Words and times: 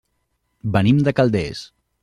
Venim 0.77 1.03
de 1.09 1.15
Calders. 1.21 1.65